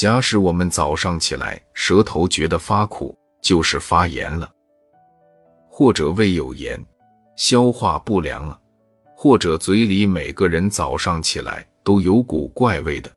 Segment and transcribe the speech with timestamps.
[0.00, 4.50] 假使我们早上起来舌头觉得发苦，就是发炎了，
[5.68, 6.82] 或者胃有炎，
[7.36, 8.58] 消化不良了，
[9.14, 13.10] 或者嘴里每个人早上起来都有股怪味的，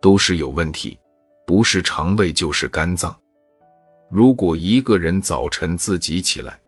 [0.00, 0.98] 都是有问题，
[1.46, 3.14] 不是肠胃就是肝脏。
[4.10, 6.58] 如果一个人早晨自己起来，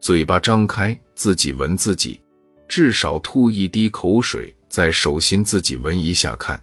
[0.00, 2.22] 嘴巴张开，自己闻自己，
[2.68, 6.62] 至少吐一滴口水在手心，自己闻一下看。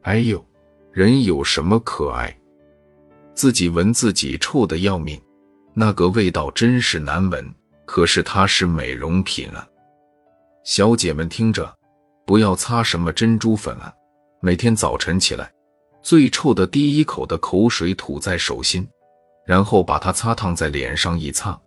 [0.00, 0.44] 哎呦，
[0.92, 2.36] 人有什么可爱？
[3.32, 5.18] 自己闻自己臭的要命，
[5.72, 7.54] 那个味道真是难闻。
[7.86, 9.66] 可是它是美容品啊，
[10.64, 11.74] 小姐们听着，
[12.26, 13.90] 不要擦什么珍珠粉啊。
[14.42, 15.50] 每天早晨起来，
[16.02, 18.86] 最臭的第一口的口水吐在手心。
[19.46, 21.58] 然后把它擦烫在脸上一擦，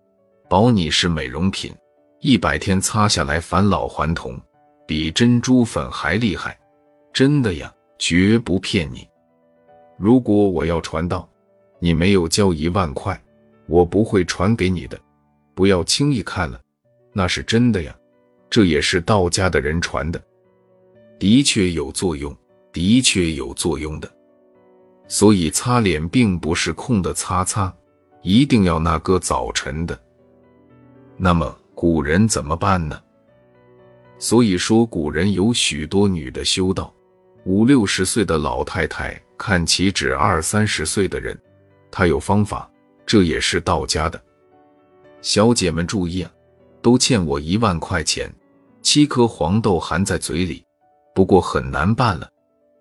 [0.48, 1.74] 保你是美容品，
[2.22, 4.40] 一百天擦下来返老还童，
[4.88, 6.58] 比珍珠粉还厉害，
[7.12, 9.08] 真的呀，绝不骗你。
[9.98, 11.28] 如果我要传道，
[11.80, 13.20] 你没有交一万块，
[13.68, 15.00] 我不会传给你的，
[15.54, 16.60] 不要轻易看了，
[17.14, 17.96] 那是真的呀，
[18.50, 20.22] 这也是道家的人传的，
[21.18, 22.36] 的确有作用，
[22.74, 24.12] 的确有作用的。
[25.08, 27.74] 所以擦脸并不是空的擦擦，
[28.22, 29.98] 一定要那个早晨的。
[31.16, 33.00] 那么古人怎么办呢？
[34.18, 36.94] 所以说古人有许多女的修道，
[37.46, 41.38] 五六十岁的老太太看起只二三十岁的人，
[41.92, 42.70] 她有方法，
[43.06, 44.22] 这也是道家的。
[45.22, 46.32] 小姐们注意啊，
[46.82, 48.32] 都欠我一万块钱，
[48.82, 50.64] 七颗黄豆含在嘴里，
[51.14, 52.30] 不过很难办了，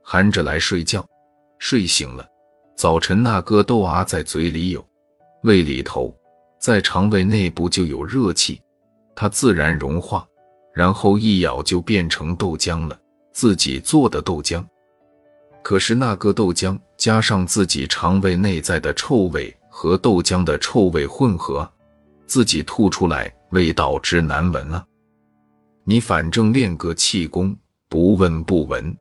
[0.02, 1.04] 含着来睡觉。
[1.58, 2.26] 睡醒了，
[2.76, 4.86] 早晨那个豆芽在嘴里有，
[5.44, 6.14] 胃里头，
[6.60, 8.60] 在肠胃内部就有热气，
[9.16, 10.26] 它自然融化，
[10.74, 12.98] 然后一咬就变成豆浆了，
[13.32, 14.62] 自己做的豆浆。
[15.64, 21.66] 可是那个豆浆加上自己肠胃内在的臭味和豆浆的臭味混合，
[22.26, 24.84] 自己吐出来味道之难闻啊！
[25.84, 27.56] 你反正练个气功，
[27.88, 28.94] 不闻不闻。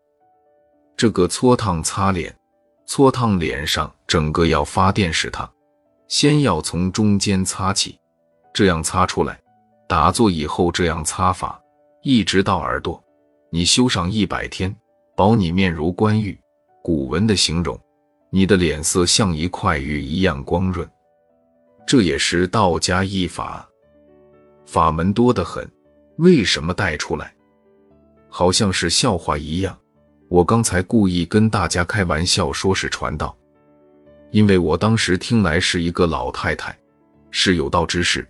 [0.95, 2.33] 这个搓烫擦脸。
[2.85, 5.49] 搓烫脸上，整个要发电使它，
[6.07, 7.99] 先要从中间擦起，
[8.53, 9.37] 这样擦出来。
[9.87, 11.59] 打坐以后这样擦法，
[12.03, 13.01] 一直到耳朵，
[13.51, 14.73] 你修上一百天，
[15.15, 16.37] 保你面如冠玉。
[16.83, 17.79] 古文的形容，
[18.29, 20.85] 你的脸色像一块玉一样光润。
[21.87, 23.65] 这也是道家一法，
[24.65, 25.65] 法门多得很。
[26.17, 27.33] 为什么带出来？
[28.27, 29.77] 好像是笑话一样。
[30.27, 33.33] 我刚才故意跟大家开玩笑，说是传道，
[34.31, 36.77] 因为我当时听来是一个老太太，
[37.31, 38.27] 是有道之士，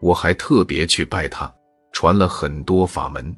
[0.00, 1.50] 我还特别去拜她，
[1.90, 3.34] 传了很多法门。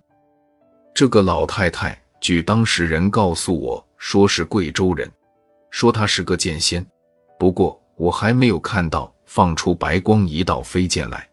[0.92, 5.10] 这个老太太，据当事人告诉我说是贵州人，
[5.70, 6.84] 说他是个剑仙，
[7.38, 11.28] 不过我还没有看到放出白光一道飞剑来。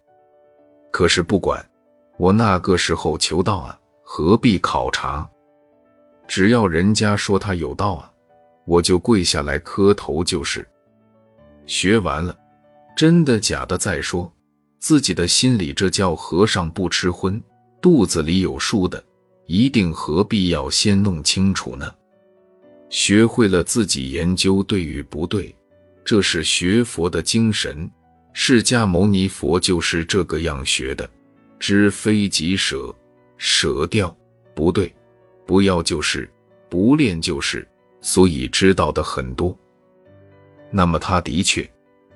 [0.92, 1.64] 可是不管，
[2.18, 5.28] 我那个时候求道啊，何必考察？
[6.28, 8.12] 只要人家说他有道啊，
[8.66, 10.68] 我就跪下来磕头就是。
[11.66, 12.38] 学完了，
[12.96, 14.32] 真的假的再说，
[14.80, 17.42] 自己的心里这叫和尚不吃荤，
[17.82, 19.04] 肚子里有数的，
[19.48, 21.94] 一定何必要先弄清楚呢？
[22.94, 25.54] 学会了自己研究对与不对，
[26.06, 27.90] 这是学佛的精神。
[28.34, 31.10] 释迦牟尼佛就是这个样学的，
[31.58, 32.96] 知非即舍，
[33.36, 34.16] 舍掉
[34.54, 34.94] 不对。
[35.44, 36.32] 不要就是，
[36.70, 37.68] 不练就是，
[38.00, 39.58] 所以知道的很多。
[40.70, 41.68] 那么他的确，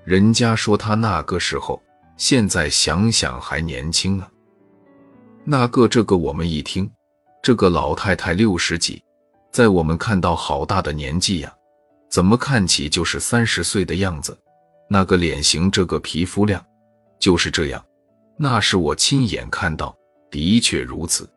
[0.04, 1.82] 人家说他那个时候，
[2.18, 4.30] 现在想想还年轻啊。
[5.44, 6.88] 那个这个我们一听，
[7.42, 9.02] 这个老太太六十几，
[9.58, 11.52] 在我们看到好大的年纪呀，
[12.12, 14.38] 怎么看起就是三十岁的样子？
[14.88, 16.64] 那个脸型，这个皮肤亮，
[17.18, 17.84] 就是这样。
[18.38, 19.98] 那是我亲眼看到，
[20.30, 21.28] 的确如此。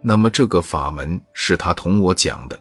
[0.00, 2.56] 那么这个法门是他同我讲的，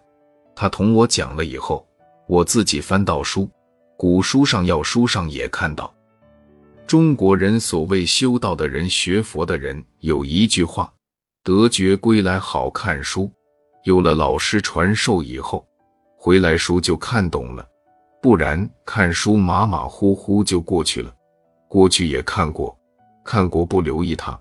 [0.55, 1.87] 他同我讲了以后，
[2.25, 3.47] 我自己翻到书，
[3.95, 5.93] 古书上、药书上也看到，
[6.87, 10.91] 中国人所谓修道的人、学佛的人有一句话
[11.45, 13.31] ：“得觉归来好看书。”
[13.83, 15.65] 有了老师传授以后，
[16.17, 17.67] 回来书就看懂了，
[18.21, 21.13] 不然看书马马虎虎就过去了。
[21.67, 22.77] 过去也看过，
[23.25, 24.39] 看过不留意它。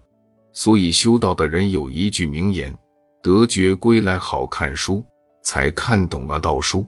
[0.53, 2.73] 所以修道的人有一句名言。
[3.23, 5.05] 得觉归来好看书，
[5.45, 6.85] 才看懂了道书，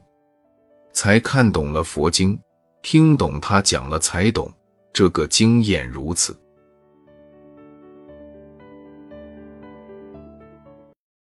[0.92, 2.36] 才看懂了佛经，
[2.82, 4.52] 听懂他讲了才懂，
[4.92, 6.36] 这个经验如此。